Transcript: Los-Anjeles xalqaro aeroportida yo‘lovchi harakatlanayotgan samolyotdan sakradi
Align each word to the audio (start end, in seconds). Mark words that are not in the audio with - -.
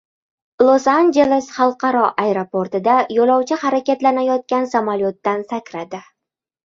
Los-Anjeles 0.67 1.49
xalqaro 1.57 2.01
aeroportida 2.23 2.95
yo‘lovchi 3.17 3.59
harakatlanayotgan 3.65 4.67
samolyotdan 4.73 5.45
sakradi 5.53 6.01